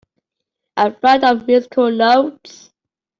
A 0.77 0.91
flight 0.91 1.23
of 1.23 1.45
musical 1.45 1.91
notes. 1.91 2.71